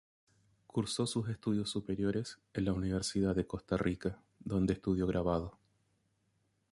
[0.65, 5.59] Cursó sus estudios superiores en la Universidad de Costa Rica donde estudió grabado.